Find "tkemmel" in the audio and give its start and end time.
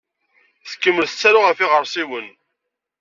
0.69-1.07